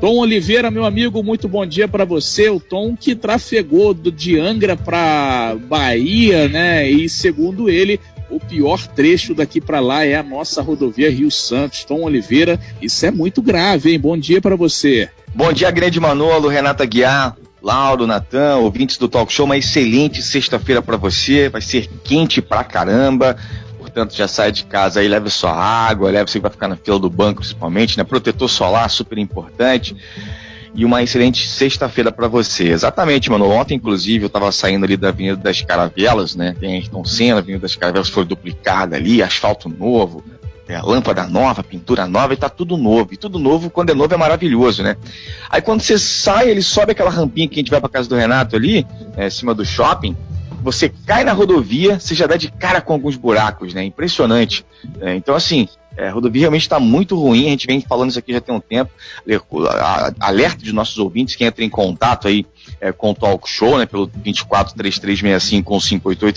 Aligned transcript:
Tom 0.00 0.16
Oliveira, 0.16 0.70
meu 0.70 0.86
amigo, 0.86 1.22
muito 1.22 1.46
bom 1.46 1.66
dia 1.66 1.86
para 1.86 2.06
você. 2.06 2.48
O 2.48 2.58
Tom 2.58 2.96
que 2.96 3.14
trafegou 3.14 3.92
do, 3.92 4.10
de 4.10 4.40
Angra 4.40 4.74
para 4.74 5.54
Bahia, 5.68 6.48
né? 6.48 6.90
E 6.90 7.06
segundo 7.06 7.68
ele, 7.68 8.00
o 8.30 8.40
pior 8.40 8.80
trecho 8.86 9.34
daqui 9.34 9.60
para 9.60 9.78
lá 9.78 10.02
é 10.02 10.14
a 10.16 10.22
nossa 10.22 10.62
rodovia 10.62 11.10
Rio 11.10 11.30
Santos. 11.30 11.84
Tom 11.84 12.00
Oliveira, 12.04 12.58
isso 12.80 13.04
é 13.04 13.10
muito 13.10 13.42
grave, 13.42 13.92
hein? 13.92 14.00
Bom 14.00 14.16
dia 14.16 14.40
para 14.40 14.56
você. 14.56 15.10
Bom 15.34 15.52
dia, 15.52 15.70
grande 15.70 16.00
Manolo, 16.00 16.48
Renata 16.48 16.86
Guiar, 16.86 17.36
Lauro, 17.62 18.06
Natan, 18.06 18.56
ouvintes 18.56 18.96
do 18.96 19.06
Talk 19.06 19.30
Show. 19.30 19.44
Uma 19.44 19.58
excelente 19.58 20.22
sexta-feira 20.22 20.80
para 20.80 20.96
você. 20.96 21.50
Vai 21.50 21.60
ser 21.60 21.90
quente 22.02 22.40
pra 22.40 22.64
caramba 22.64 23.36
portanto 23.90 24.16
já 24.16 24.28
sai 24.28 24.52
de 24.52 24.64
casa 24.64 25.00
aí, 25.00 25.08
leve 25.08 25.28
sua 25.30 25.52
água, 25.52 26.10
leve 26.10 26.30
você 26.30 26.38
vai 26.38 26.50
ficar 26.50 26.68
na 26.68 26.76
fila 26.76 26.98
do 26.98 27.10
banco 27.10 27.40
principalmente, 27.40 27.98
né? 27.98 28.04
Protetor 28.04 28.48
solar, 28.48 28.88
super 28.88 29.18
importante. 29.18 29.96
E 30.72 30.84
uma 30.84 31.02
excelente 31.02 31.48
sexta-feira 31.48 32.12
para 32.12 32.28
você. 32.28 32.68
Exatamente, 32.68 33.28
mano. 33.28 33.48
Ontem, 33.50 33.74
inclusive, 33.74 34.24
eu 34.24 34.28
estava 34.28 34.52
saindo 34.52 34.84
ali 34.84 34.96
da 34.96 35.08
Avenida 35.08 35.36
das 35.36 35.60
Caravelas, 35.62 36.36
né? 36.36 36.54
Tem 36.58 36.70
a 36.70 36.74
Ayrton 36.74 37.04
Senna, 37.04 37.36
a 37.36 37.38
Avenida 37.38 37.62
das 37.62 37.74
Caravelas 37.74 38.08
foi 38.08 38.24
duplicada 38.24 38.94
ali, 38.94 39.20
asfalto 39.20 39.68
novo, 39.68 40.22
é, 40.68 40.80
lâmpada 40.80 41.26
nova, 41.26 41.64
pintura 41.64 42.06
nova 42.06 42.34
e 42.34 42.36
tá 42.36 42.48
tudo 42.48 42.76
novo. 42.76 43.12
E 43.12 43.16
tudo 43.16 43.40
novo, 43.40 43.68
quando 43.68 43.90
é 43.90 43.94
novo, 43.94 44.14
é 44.14 44.16
maravilhoso, 44.16 44.84
né? 44.84 44.96
Aí 45.50 45.60
quando 45.60 45.80
você 45.80 45.98
sai, 45.98 46.48
ele 46.48 46.62
sobe 46.62 46.92
aquela 46.92 47.10
rampinha 47.10 47.48
que 47.48 47.56
a 47.56 47.58
gente 47.58 47.70
vai 47.70 47.80
pra 47.80 47.88
casa 47.88 48.08
do 48.08 48.14
Renato 48.14 48.54
ali, 48.54 48.86
é, 49.16 49.26
em 49.26 49.30
cima 49.30 49.52
do 49.52 49.64
shopping 49.64 50.16
você 50.62 50.88
cai 51.06 51.24
na 51.24 51.32
rodovia, 51.32 51.98
você 51.98 52.14
já 52.14 52.26
dá 52.26 52.36
de 52.36 52.50
cara 52.50 52.80
com 52.80 52.92
alguns 52.92 53.16
buracos, 53.16 53.74
né? 53.74 53.84
Impressionante. 53.84 54.64
É, 55.00 55.14
então, 55.14 55.34
assim, 55.34 55.68
é, 55.96 56.08
a 56.08 56.12
rodovia 56.12 56.42
realmente 56.42 56.62
está 56.62 56.78
muito 56.78 57.16
ruim, 57.16 57.46
a 57.46 57.50
gente 57.50 57.66
vem 57.66 57.80
falando 57.80 58.10
isso 58.10 58.18
aqui 58.18 58.32
já 58.32 58.40
tem 58.40 58.54
um 58.54 58.60
tempo. 58.60 58.90
Alerta 60.18 60.62
de 60.62 60.72
nossos 60.72 60.98
ouvintes, 60.98 61.36
quem 61.36 61.46
entra 61.46 61.64
em 61.64 61.68
contato 61.68 62.28
aí 62.28 62.46
é, 62.80 62.92
com 62.92 63.10
o 63.10 63.14
Talk 63.14 63.48
Show, 63.48 63.78
né, 63.78 63.86
pelo 63.86 64.06
243365 64.06 65.80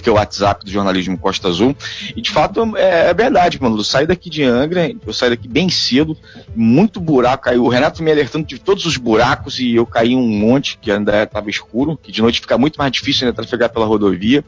que 0.01 0.09
é 0.09 0.11
o 0.11 0.15
WhatsApp 0.15 0.65
do 0.65 0.71
jornalismo 0.71 1.17
Costa 1.17 1.47
Azul. 1.47 1.75
E 2.15 2.21
de 2.21 2.29
fato 2.29 2.75
é, 2.75 3.09
é 3.09 3.13
verdade, 3.13 3.61
mano. 3.61 3.77
Eu 3.77 3.83
saí 3.83 4.05
daqui 4.05 4.29
de 4.29 4.43
Angra, 4.43 4.91
eu 5.05 5.13
saí 5.13 5.29
daqui 5.29 5.47
bem 5.47 5.69
cedo, 5.69 6.17
muito 6.55 6.99
buraco 6.99 7.43
caiu. 7.43 7.63
O 7.63 7.69
Renato 7.69 8.03
me 8.03 8.11
alertando 8.11 8.45
de 8.45 8.59
todos 8.59 8.85
os 8.85 8.97
buracos 8.97 9.59
e 9.59 9.75
eu 9.75 9.85
caí 9.85 10.15
um 10.15 10.27
monte 10.27 10.77
que 10.81 10.91
ainda 10.91 11.23
estava 11.23 11.49
escuro, 11.49 11.97
que 12.01 12.11
de 12.11 12.21
noite 12.21 12.41
fica 12.41 12.57
muito 12.57 12.77
mais 12.77 12.91
difícil 12.91 13.25
ainda 13.25 13.35
trafegar 13.35 13.69
pela 13.69 13.85
rodovia. 13.85 14.43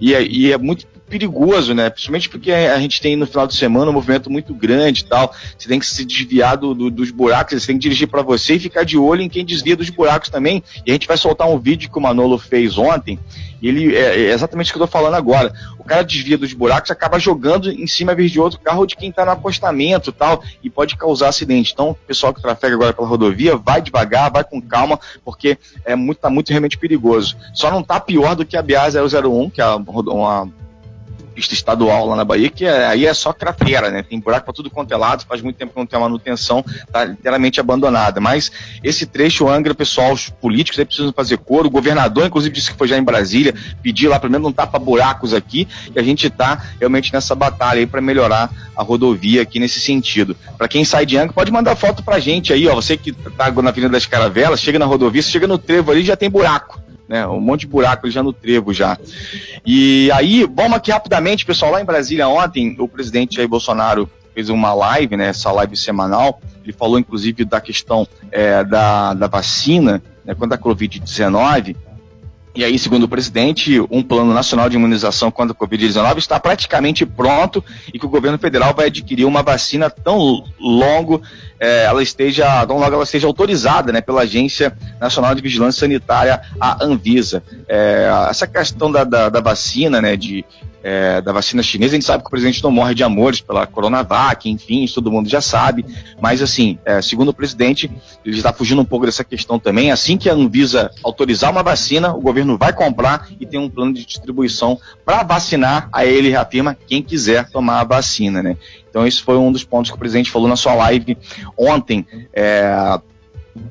E, 0.00 0.14
é, 0.14 0.22
e 0.22 0.52
é 0.52 0.58
muito 0.58 0.86
perigoso, 1.08 1.72
né? 1.72 1.88
Principalmente 1.88 2.28
porque 2.28 2.52
a 2.52 2.78
gente 2.78 3.00
tem 3.00 3.16
no 3.16 3.26
final 3.26 3.46
de 3.46 3.54
semana 3.54 3.90
um 3.90 3.94
movimento 3.94 4.30
muito 4.30 4.52
grande 4.54 5.02
e 5.02 5.04
tal. 5.04 5.34
Você 5.56 5.68
tem 5.68 5.78
que 5.78 5.86
se 5.86 6.04
desviar 6.04 6.56
do, 6.56 6.74
do, 6.74 6.90
dos 6.90 7.10
buracos, 7.10 7.62
você 7.62 7.68
tem 7.68 7.76
que 7.76 7.82
dirigir 7.82 8.08
para 8.08 8.22
você 8.22 8.54
e 8.54 8.58
ficar 8.58 8.84
de 8.84 8.98
olho 8.98 9.22
em 9.22 9.28
quem 9.28 9.44
desvia 9.44 9.76
dos 9.76 9.88
buracos 9.90 10.28
também. 10.28 10.62
E 10.84 10.90
a 10.90 10.92
gente 10.92 11.06
vai 11.06 11.16
soltar 11.26 11.48
um 11.48 11.58
vídeo 11.58 11.90
que 11.90 11.98
o 11.98 12.00
Manolo 12.00 12.38
fez 12.38 12.78
ontem. 12.78 13.18
E 13.60 13.68
ele 13.68 13.96
é, 13.96 14.28
é 14.28 14.32
exatamente 14.32 14.70
o 14.70 14.74
que 14.74 14.80
eu 14.80 14.86
tô 14.86 14.92
falando 14.92 15.14
agora. 15.14 15.52
O 15.78 15.84
cara 15.84 16.02
desvia 16.02 16.38
dos 16.38 16.52
buracos, 16.52 16.90
acaba 16.90 17.18
jogando 17.18 17.70
em 17.70 17.86
cima 17.86 18.14
de 18.14 18.40
outro 18.40 18.60
carro 18.60 18.86
de 18.86 18.96
quem 18.96 19.10
tá 19.10 19.24
no 19.24 19.32
acostamento 19.32 20.12
tal, 20.12 20.42
e 20.62 20.70
pode 20.70 20.96
causar 20.96 21.28
acidente. 21.28 21.72
Então, 21.72 21.90
o 21.90 21.94
pessoal 21.94 22.32
que 22.32 22.40
trafega 22.40 22.74
agora 22.74 22.92
pela 22.92 23.08
rodovia, 23.08 23.56
vai 23.56 23.80
devagar, 23.80 24.30
vai 24.30 24.44
com 24.44 24.60
calma, 24.60 25.00
porque 25.24 25.58
é 25.84 25.96
muito, 25.96 26.18
tá 26.18 26.30
muito 26.30 26.50
realmente 26.50 26.78
perigoso. 26.78 27.36
Só 27.52 27.70
não 27.70 27.82
tá 27.82 27.98
pior 27.98 28.36
do 28.36 28.44
que 28.44 28.56
a 28.56 28.62
BA 28.62 28.88
001, 28.88 29.50
que 29.50 29.60
é 29.60 29.66
uma 29.66 30.48
pista 31.36 31.52
estadual 31.52 32.06
lá 32.06 32.16
na 32.16 32.24
Bahia, 32.24 32.48
que 32.48 32.64
é, 32.64 32.86
aí 32.86 33.04
é 33.04 33.12
só 33.12 33.30
cratera, 33.30 33.90
né? 33.90 34.02
Tem 34.02 34.18
buraco 34.18 34.46
para 34.46 34.54
tudo 34.54 34.70
quanto 34.70 34.90
é 34.92 34.96
lado, 34.96 35.26
faz 35.28 35.42
muito 35.42 35.56
tempo 35.56 35.74
que 35.74 35.78
não 35.78 35.84
tem 35.84 36.00
manutenção, 36.00 36.64
tá 36.90 37.04
literalmente 37.04 37.60
abandonada. 37.60 38.22
Mas 38.22 38.50
esse 38.82 39.04
trecho 39.04 39.46
Angra, 39.46 39.74
pessoal, 39.74 40.12
os 40.12 40.30
políticos 40.30 40.78
aí 40.78 40.86
precisam 40.86 41.12
fazer 41.12 41.36
coro, 41.36 41.68
o 41.68 41.70
governador, 41.70 42.26
inclusive, 42.26 42.54
disse 42.54 42.72
que 42.72 42.78
foi 42.78 42.88
já 42.88 42.96
em 42.96 43.02
Brasília, 43.02 43.54
pedir 43.82 44.08
lá, 44.08 44.18
pelo 44.18 44.32
menos 44.32 44.46
não 44.46 44.52
tapa 44.52 44.78
buracos 44.78 45.34
aqui, 45.34 45.68
e 45.94 45.98
a 45.98 46.02
gente 46.02 46.30
tá 46.30 46.64
realmente 46.78 47.12
nessa 47.12 47.34
batalha 47.34 47.80
aí 47.80 47.86
para 47.86 48.00
melhorar 48.00 48.50
a 48.74 48.82
rodovia 48.82 49.42
aqui 49.42 49.60
nesse 49.60 49.78
sentido. 49.78 50.34
Para 50.56 50.68
quem 50.68 50.86
sai 50.86 51.04
de 51.04 51.18
Angra, 51.18 51.34
pode 51.34 51.52
mandar 51.52 51.76
foto 51.76 52.02
pra 52.02 52.18
gente 52.18 52.50
aí, 52.52 52.66
ó. 52.66 52.74
Você 52.74 52.96
que 52.96 53.12
tá 53.12 53.50
na 53.50 53.68
Avenida 53.68 53.92
das 53.92 54.06
Caravelas, 54.06 54.60
chega 54.60 54.78
na 54.78 54.86
rodovia, 54.86 55.20
você 55.20 55.30
chega 55.30 55.46
no 55.46 55.58
trevo 55.58 55.90
ali 55.90 56.02
já 56.02 56.16
tem 56.16 56.30
buraco 56.30 56.85
né? 57.08 57.26
Um 57.26 57.40
monte 57.40 57.60
de 57.60 57.66
buraco 57.68 58.10
já 58.10 58.22
no 58.22 58.32
trevo 58.32 58.72
já. 58.72 58.98
E 59.64 60.10
aí, 60.12 60.44
vamos 60.44 60.76
aqui 60.76 60.90
rapidamente, 60.90 61.44
pessoal, 61.44 61.72
lá 61.72 61.80
em 61.80 61.84
Brasília 61.84 62.28
ontem, 62.28 62.76
o 62.78 62.88
presidente 62.88 63.36
Jair 63.36 63.48
Bolsonaro 63.48 64.08
fez 64.34 64.48
uma 64.48 64.74
live, 64.74 65.16
né? 65.16 65.28
Essa 65.28 65.50
live 65.50 65.76
semanal. 65.76 66.40
Ele 66.62 66.72
falou, 66.72 66.98
inclusive, 66.98 67.44
da 67.44 67.60
questão 67.60 68.06
é, 68.30 68.62
da, 68.64 69.14
da 69.14 69.26
vacina, 69.28 70.02
né, 70.24 70.34
quanto 70.34 70.52
à 70.52 70.58
Covid-19. 70.58 71.76
E 72.56 72.64
aí, 72.64 72.78
segundo 72.78 73.02
o 73.02 73.08
presidente, 73.08 73.78
um 73.90 74.02
plano 74.02 74.32
nacional 74.32 74.70
de 74.70 74.76
imunização 74.76 75.30
contra 75.30 75.52
a 75.52 75.54
Covid-19 75.54 76.16
está 76.16 76.40
praticamente 76.40 77.04
pronto 77.04 77.62
e 77.92 77.98
que 77.98 78.06
o 78.06 78.08
governo 78.08 78.38
federal 78.38 78.72
vai 78.74 78.86
adquirir 78.86 79.26
uma 79.26 79.42
vacina 79.42 79.90
tão 79.90 80.42
longo 80.58 81.20
é, 81.60 81.84
ela 81.84 82.02
esteja, 82.02 82.66
tão 82.66 82.78
logo 82.78 82.94
ela 82.94 83.04
esteja 83.04 83.26
autorizada 83.26 83.92
né, 83.92 84.00
pela 84.00 84.22
Agência 84.22 84.74
Nacional 84.98 85.34
de 85.34 85.42
Vigilância 85.42 85.80
Sanitária, 85.80 86.40
a 86.58 86.82
Anvisa. 86.82 87.42
É, 87.68 88.08
essa 88.30 88.46
questão 88.46 88.90
da, 88.90 89.04
da, 89.04 89.28
da 89.28 89.40
vacina, 89.42 90.00
né, 90.00 90.16
de 90.16 90.42
é, 90.86 91.20
da 91.20 91.32
vacina 91.32 91.64
chinesa, 91.64 91.94
a 91.94 91.96
gente 91.96 92.06
sabe 92.06 92.22
que 92.22 92.28
o 92.28 92.30
presidente 92.30 92.62
não 92.62 92.70
morre 92.70 92.94
de 92.94 93.02
amores 93.02 93.40
pela 93.40 93.66
Coronavac, 93.66 94.48
enfim, 94.48 94.84
isso 94.84 94.94
todo 94.94 95.10
mundo 95.10 95.28
já 95.28 95.40
sabe, 95.40 95.84
mas 96.20 96.40
assim, 96.40 96.78
é, 96.84 97.02
segundo 97.02 97.30
o 97.30 97.34
presidente, 97.34 97.90
ele 98.24 98.36
está 98.36 98.52
fugindo 98.52 98.80
um 98.80 98.84
pouco 98.84 99.04
dessa 99.04 99.24
questão 99.24 99.58
também, 99.58 99.90
assim 99.90 100.16
que 100.16 100.30
a 100.30 100.32
Anvisa 100.32 100.92
autorizar 101.02 101.50
uma 101.50 101.64
vacina, 101.64 102.14
o 102.14 102.20
governo 102.20 102.56
vai 102.56 102.72
comprar 102.72 103.28
e 103.40 103.44
tem 103.44 103.58
um 103.58 103.68
plano 103.68 103.92
de 103.92 104.06
distribuição 104.06 104.78
para 105.04 105.24
vacinar, 105.24 105.88
aí 105.92 106.08
ele 106.08 106.30
reafirma 106.30 106.76
quem 106.86 107.02
quiser 107.02 107.50
tomar 107.50 107.80
a 107.80 107.84
vacina, 107.84 108.40
né? 108.40 108.56
Então 108.88 109.04
esse 109.04 109.20
foi 109.20 109.36
um 109.36 109.50
dos 109.50 109.64
pontos 109.64 109.90
que 109.90 109.96
o 109.96 109.98
presidente 109.98 110.30
falou 110.30 110.46
na 110.46 110.54
sua 110.54 110.74
live 110.74 111.18
ontem, 111.58 112.06
é, 112.32 113.00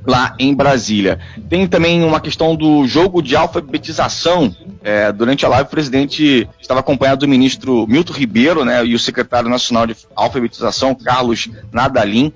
lá 0.05 0.35
em 0.39 0.53
Brasília. 0.53 1.19
Tem 1.49 1.67
também 1.67 2.03
uma 2.03 2.19
questão 2.19 2.55
do 2.55 2.87
jogo 2.87 3.21
de 3.21 3.35
alfabetização. 3.35 4.55
É, 4.83 5.11
durante 5.11 5.45
a 5.45 5.49
live, 5.49 5.67
o 5.67 5.71
presidente 5.71 6.47
estava 6.61 6.79
acompanhado 6.79 7.21
do 7.21 7.27
ministro 7.27 7.87
Milton 7.87 8.13
Ribeiro 8.13 8.63
né, 8.63 8.85
e 8.85 8.93
o 8.93 8.99
secretário 8.99 9.49
nacional 9.49 9.87
de 9.87 9.95
alfabetização, 10.15 10.93
Carlos 10.93 11.49
Nadalim. 11.71 12.31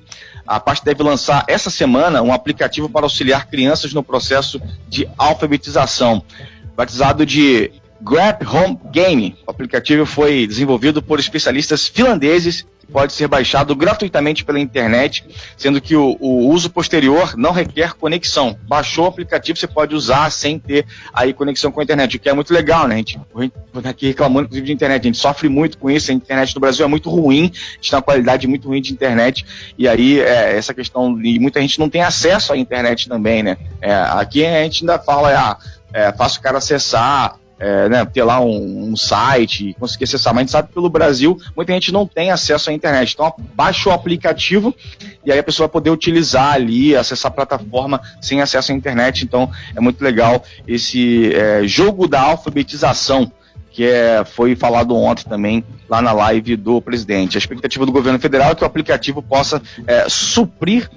A 0.47 0.59
parte 0.59 0.83
deve 0.83 1.03
lançar 1.03 1.45
essa 1.47 1.69
semana 1.69 2.23
um 2.23 2.33
aplicativo 2.33 2.89
para 2.89 3.05
auxiliar 3.05 3.47
crianças 3.47 3.93
no 3.93 4.01
processo 4.01 4.59
de 4.87 5.07
alfabetização, 5.15 6.23
batizado 6.75 7.23
de 7.23 7.71
Grab 8.01 8.43
Home 8.47 8.79
Game. 8.91 9.35
O 9.45 9.51
aplicativo 9.51 10.07
foi 10.07 10.47
desenvolvido 10.47 11.03
por 11.03 11.19
especialistas 11.19 11.87
finlandeses 11.87 12.65
pode 12.91 13.13
ser 13.13 13.27
baixado 13.27 13.75
gratuitamente 13.75 14.43
pela 14.43 14.59
internet, 14.59 15.23
sendo 15.57 15.79
que 15.79 15.95
o, 15.95 16.17
o, 16.19 16.49
uso 16.49 16.69
posterior 16.69 17.35
não 17.37 17.51
requer 17.51 17.93
conexão. 17.93 18.57
Baixou 18.67 19.05
o 19.05 19.07
aplicativo, 19.07 19.57
você 19.57 19.67
pode 19.67 19.95
usar 19.95 20.31
sem 20.31 20.59
ter 20.59 20.85
aí 21.13 21.33
conexão 21.33 21.71
com 21.71 21.79
a 21.79 21.83
internet, 21.83 22.17
o 22.17 22.19
que 22.19 22.29
é 22.29 22.33
muito 22.33 22.53
legal, 22.53 22.87
né? 22.87 22.95
A 22.95 22.97
gente, 22.97 23.19
a 23.19 23.81
tá 23.81 23.89
aqui 23.89 24.07
reclamando, 24.07 24.45
inclusive, 24.45 24.67
de 24.67 24.73
internet. 24.73 25.01
A 25.01 25.05
gente 25.05 25.17
sofre 25.17 25.47
muito 25.47 25.77
com 25.77 25.89
isso, 25.89 26.11
a 26.11 26.13
internet 26.13 26.53
no 26.55 26.61
Brasil 26.61 26.85
é 26.85 26.87
muito 26.87 27.09
ruim, 27.09 27.49
tem 27.49 27.91
uma 27.93 28.01
qualidade 28.01 28.47
muito 28.47 28.67
ruim 28.67 28.81
de 28.81 28.91
internet, 28.91 29.45
e 29.77 29.87
aí 29.87 30.19
é, 30.19 30.57
essa 30.57 30.73
questão, 30.73 31.19
e 31.23 31.39
muita 31.39 31.61
gente 31.61 31.79
não 31.79 31.89
tem 31.89 32.01
acesso 32.01 32.53
à 32.53 32.57
internet 32.57 33.07
também, 33.07 33.43
né? 33.43 33.57
É, 33.81 33.93
aqui 33.93 34.45
a 34.45 34.63
gente 34.63 34.83
ainda 34.83 34.99
fala, 34.99 35.29
ah, 35.37 35.57
é, 35.93 36.11
fácil 36.11 36.39
o 36.39 36.43
cara 36.43 36.57
acessar, 36.57 37.35
é, 37.59 37.89
né, 37.89 38.05
ter 38.05 38.23
lá 38.23 38.39
um, 38.39 38.91
um, 38.91 38.95
site, 38.95 39.75
conseguir 39.79 40.05
acessar. 40.05 40.33
Mas 40.33 40.39
a 40.39 40.43
gente 40.43 40.51
sabe 40.51 40.67
que 40.69 40.73
pelo 40.73 40.89
Brasil 40.89 41.37
muita 41.55 41.73
gente 41.73 41.91
não 41.91 42.07
tem 42.07 42.31
acesso 42.31 42.69
à 42.69 42.73
internet. 42.73 43.13
Então 43.13 43.33
baixa 43.53 43.89
o 43.89 43.93
aplicativo 43.93 44.73
e 45.25 45.31
aí 45.31 45.39
a 45.39 45.43
pessoa 45.43 45.67
vai 45.67 45.73
poder 45.73 45.89
utilizar 45.89 46.53
ali, 46.53 46.95
acessar 46.95 47.31
a 47.31 47.35
plataforma 47.35 48.01
sem 48.21 48.41
acesso 48.41 48.71
à 48.71 48.75
internet. 48.75 49.23
Então 49.23 49.51
é 49.75 49.79
muito 49.79 50.01
legal 50.01 50.43
esse 50.67 51.33
é, 51.33 51.67
jogo 51.67 52.07
da 52.07 52.21
alfabetização 52.21 53.31
que 53.71 53.85
é, 53.85 54.25
foi 54.25 54.55
falado 54.55 54.95
ontem 54.95 55.23
também 55.23 55.63
lá 55.87 56.01
na 56.01 56.11
live 56.11 56.55
do 56.55 56.81
presidente. 56.81 57.37
A 57.37 57.39
expectativa 57.39 57.85
do 57.85 57.91
governo 57.91 58.19
federal 58.19 58.51
é 58.51 58.55
que 58.55 58.63
o 58.63 58.67
aplicativo 58.67 59.21
possa 59.21 59.61
é, 59.85 60.05
suprir 60.09 60.89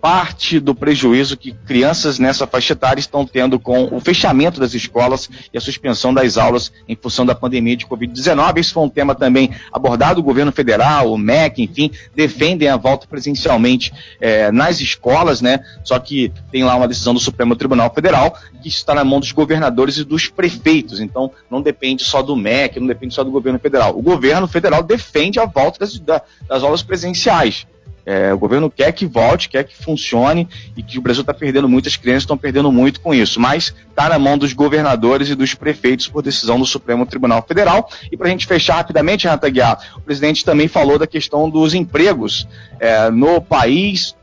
parte 0.00 0.58
do 0.58 0.74
prejuízo 0.74 1.36
que 1.36 1.52
crianças 1.52 2.18
nessa 2.18 2.46
faixa 2.46 2.72
etária 2.72 3.00
estão 3.00 3.26
tendo 3.26 3.60
com 3.60 3.94
o 3.94 4.00
fechamento 4.00 4.58
das 4.58 4.72
escolas 4.72 5.28
e 5.52 5.58
a 5.58 5.60
suspensão 5.60 6.14
das 6.14 6.38
aulas 6.38 6.72
em 6.88 6.96
função 6.96 7.26
da 7.26 7.34
pandemia 7.34 7.76
de 7.76 7.86
Covid-19. 7.86 8.58
Esse 8.58 8.72
foi 8.72 8.82
um 8.82 8.88
tema 8.88 9.14
também 9.14 9.50
abordado. 9.72 10.20
O 10.20 10.22
governo 10.22 10.50
federal, 10.52 11.12
o 11.12 11.18
MEC, 11.18 11.62
enfim, 11.62 11.90
defendem 12.14 12.68
a 12.68 12.76
volta 12.76 13.06
presencialmente 13.06 13.92
é, 14.20 14.50
nas 14.50 14.80
escolas, 14.80 15.40
né? 15.40 15.60
Só 15.84 15.98
que 15.98 16.32
tem 16.50 16.64
lá 16.64 16.74
uma 16.76 16.88
decisão 16.88 17.12
do 17.12 17.20
Supremo 17.20 17.54
Tribunal 17.54 17.92
Federal 17.92 18.36
que 18.62 18.68
está 18.68 18.94
na 18.94 19.04
mão 19.04 19.20
dos 19.20 19.32
governadores 19.32 19.98
e 19.98 20.04
dos 20.04 20.28
prefeitos. 20.28 21.00
Então, 21.00 21.30
não 21.50 21.60
depende 21.60 22.04
só 22.04 22.22
do 22.22 22.36
MEC, 22.36 22.78
não 22.78 22.86
depende 22.86 23.14
só 23.14 23.24
do 23.24 23.30
governo 23.30 23.58
federal. 23.58 23.96
O 23.98 24.02
governo 24.02 24.46
federal 24.46 24.82
defende 24.82 25.38
a 25.40 25.46
volta 25.46 25.80
das, 25.80 25.98
das 25.98 26.62
aulas 26.62 26.82
presenciais. 26.82 27.66
É, 28.10 28.34
o 28.34 28.38
governo 28.38 28.68
quer 28.68 28.90
que 28.90 29.06
volte, 29.06 29.48
quer 29.48 29.62
que 29.62 29.84
funcione 29.84 30.48
e 30.76 30.82
que 30.82 30.98
o 30.98 31.00
Brasil 31.00 31.20
está 31.20 31.32
perdendo 31.32 31.68
muitas 31.68 31.96
crianças 31.96 32.24
estão 32.24 32.36
perdendo 32.36 32.72
muito 32.72 33.00
com 33.00 33.14
isso. 33.14 33.38
Mas 33.38 33.72
está 33.88 34.08
na 34.08 34.18
mão 34.18 34.36
dos 34.36 34.52
governadores 34.52 35.28
e 35.28 35.36
dos 35.36 35.54
prefeitos 35.54 36.08
por 36.08 36.20
decisão 36.20 36.58
do 36.58 36.66
Supremo 36.66 37.06
Tribunal 37.06 37.40
Federal. 37.46 37.88
E 38.10 38.16
para 38.16 38.26
a 38.26 38.30
gente 38.30 38.48
fechar 38.48 38.74
rapidamente, 38.74 39.26
Renata 39.26 39.48
Guiar, 39.48 39.78
o 39.96 40.00
presidente 40.00 40.44
também 40.44 40.66
falou 40.66 40.98
da 40.98 41.06
questão 41.06 41.48
dos 41.48 41.72
empregos 41.72 42.48
é, 42.80 43.08
no 43.12 43.40
país. 43.40 44.16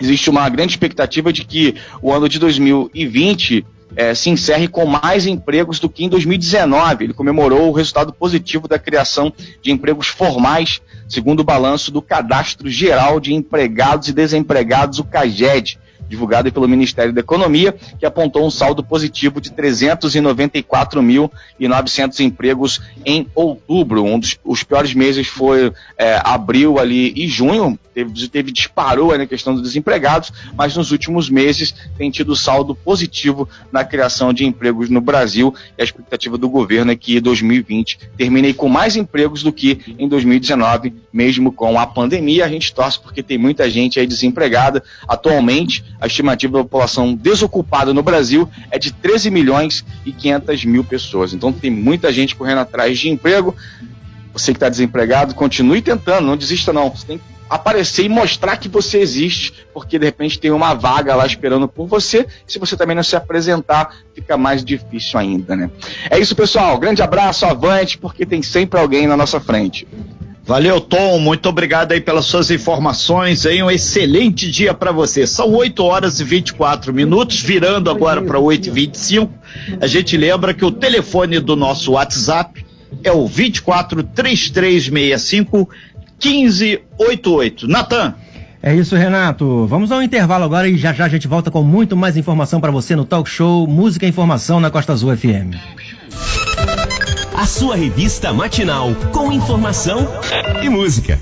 Existe 0.00 0.30
uma 0.30 0.48
grande 0.48 0.74
expectativa 0.74 1.32
de 1.32 1.44
que 1.44 1.74
o 2.00 2.12
ano 2.12 2.28
de 2.28 2.38
2020 2.38 3.66
é, 3.96 4.14
se 4.14 4.30
encerre 4.30 4.68
com 4.68 4.86
mais 4.86 5.26
empregos 5.26 5.78
do 5.78 5.88
que 5.88 6.04
em 6.04 6.08
2019. 6.08 7.04
Ele 7.04 7.14
comemorou 7.14 7.68
o 7.68 7.72
resultado 7.72 8.12
positivo 8.12 8.68
da 8.68 8.78
criação 8.78 9.32
de 9.62 9.70
empregos 9.70 10.08
formais, 10.08 10.80
segundo 11.08 11.40
o 11.40 11.44
balanço 11.44 11.90
do 11.90 12.02
Cadastro 12.02 12.68
Geral 12.68 13.20
de 13.20 13.34
Empregados 13.34 14.08
e 14.08 14.12
Desempregados, 14.12 14.98
o 14.98 15.04
CAGED 15.04 15.78
divulgado 16.14 16.50
pelo 16.52 16.68
Ministério 16.68 17.12
da 17.12 17.20
Economia, 17.20 17.74
que 17.98 18.06
apontou 18.06 18.46
um 18.46 18.50
saldo 18.50 18.82
positivo 18.82 19.40
de 19.40 19.50
394.900 19.50 22.20
empregos 22.20 22.80
em 23.04 23.26
outubro. 23.34 24.04
Um 24.04 24.18
dos 24.18 24.38
os 24.44 24.62
piores 24.62 24.94
meses 24.94 25.26
foi 25.26 25.72
é, 25.98 26.20
abril 26.22 26.78
ali 26.78 27.12
e 27.16 27.26
junho, 27.26 27.76
teve, 27.92 28.28
teve 28.28 28.52
disparou 28.52 29.16
na 29.16 29.26
questão 29.26 29.54
dos 29.54 29.62
desempregados, 29.62 30.32
mas 30.56 30.76
nos 30.76 30.92
últimos 30.92 31.28
meses 31.28 31.74
tem 31.96 32.10
tido 32.10 32.36
saldo 32.36 32.74
positivo 32.74 33.48
na 33.72 33.84
criação 33.84 34.32
de 34.32 34.44
empregos 34.44 34.88
no 34.88 35.00
Brasil 35.00 35.54
e 35.76 35.82
a 35.82 35.84
expectativa 35.84 36.38
do 36.38 36.48
governo 36.48 36.92
é 36.92 36.96
que 36.96 37.20
2020 37.20 37.98
termine 38.16 38.54
com 38.54 38.68
mais 38.68 38.96
empregos 38.96 39.42
do 39.42 39.52
que 39.52 39.94
em 39.98 40.08
2019, 40.08 40.94
mesmo 41.12 41.52
com 41.52 41.78
a 41.78 41.86
pandemia. 41.86 42.44
A 42.44 42.48
gente 42.48 42.74
torce 42.74 43.00
porque 43.00 43.22
tem 43.22 43.38
muita 43.38 43.68
gente 43.68 43.98
aí 43.98 44.06
desempregada. 44.06 44.82
Atualmente, 45.08 45.84
a 46.04 46.06
estimativa 46.06 46.58
da 46.58 46.64
população 46.64 47.14
desocupada 47.14 47.94
no 47.94 48.02
Brasil 48.02 48.46
é 48.70 48.78
de 48.78 48.92
13 48.92 49.30
milhões 49.30 49.82
e 50.04 50.12
500 50.12 50.64
mil 50.66 50.84
pessoas. 50.84 51.32
Então 51.32 51.50
tem 51.50 51.70
muita 51.70 52.12
gente 52.12 52.36
correndo 52.36 52.58
atrás 52.58 52.98
de 52.98 53.08
emprego. 53.08 53.56
Você 54.34 54.52
que 54.52 54.58
está 54.58 54.68
desempregado, 54.68 55.34
continue 55.34 55.80
tentando, 55.80 56.26
não 56.26 56.36
desista 56.36 56.74
não. 56.74 56.90
Você 56.90 57.06
tem 57.06 57.18
que 57.18 57.24
aparecer 57.48 58.04
e 58.04 58.08
mostrar 58.10 58.58
que 58.58 58.68
você 58.68 58.98
existe, 58.98 59.54
porque 59.72 59.98
de 59.98 60.04
repente 60.04 60.38
tem 60.38 60.50
uma 60.50 60.74
vaga 60.74 61.14
lá 61.14 61.24
esperando 61.24 61.66
por 61.66 61.86
você. 61.86 62.26
Se 62.46 62.58
você 62.58 62.76
também 62.76 62.94
não 62.94 63.02
se 63.02 63.16
apresentar, 63.16 63.96
fica 64.14 64.36
mais 64.36 64.62
difícil 64.62 65.18
ainda, 65.18 65.56
né? 65.56 65.70
É 66.10 66.18
isso, 66.18 66.36
pessoal. 66.36 66.76
Grande 66.76 67.00
abraço, 67.00 67.46
avante, 67.46 67.96
porque 67.96 68.26
tem 68.26 68.42
sempre 68.42 68.78
alguém 68.78 69.06
na 69.06 69.16
nossa 69.16 69.40
frente. 69.40 69.88
Valeu, 70.46 70.78
Tom. 70.78 71.18
Muito 71.18 71.48
obrigado 71.48 71.92
aí 71.92 72.00
pelas 72.00 72.26
suas 72.26 72.50
informações. 72.50 73.46
Aí 73.46 73.62
um 73.62 73.70
excelente 73.70 74.50
dia 74.50 74.74
para 74.74 74.92
você. 74.92 75.26
São 75.26 75.50
8 75.54 75.82
horas 75.82 76.20
e 76.20 76.24
24 76.24 76.92
minutos, 76.92 77.40
virando 77.40 77.90
agora 77.90 78.20
para 78.20 78.38
8 78.38 78.68
e 78.68 78.70
25. 78.70 79.32
A 79.80 79.86
gente 79.86 80.16
lembra 80.18 80.52
que 80.52 80.64
o 80.64 80.70
telefone 80.70 81.40
do 81.40 81.56
nosso 81.56 81.92
WhatsApp 81.92 82.64
é 83.02 83.10
o 83.10 83.26
24 83.26 84.02
3365 84.02 85.68
1588. 86.22 87.66
Natan. 87.66 88.14
É 88.62 88.74
isso, 88.74 88.96
Renato. 88.96 89.66
Vamos 89.66 89.90
ao 89.92 90.02
intervalo 90.02 90.44
agora 90.44 90.68
e 90.68 90.76
já 90.76 90.92
já 90.92 91.06
a 91.06 91.08
gente 91.08 91.26
volta 91.26 91.50
com 91.50 91.62
muito 91.62 91.96
mais 91.96 92.16
informação 92.16 92.60
para 92.60 92.70
você 92.70 92.94
no 92.94 93.04
Talk 93.04 93.28
Show 93.28 93.66
Música 93.66 94.04
e 94.04 94.08
Informação 94.08 94.60
na 94.60 94.70
Costa 94.70 94.92
Azul 94.92 95.14
FM. 95.16 95.54
A 97.34 97.46
sua 97.46 97.74
revista 97.74 98.32
matinal 98.32 98.94
com 99.12 99.32
informação 99.32 100.06
e 100.62 100.68
música. 100.68 101.18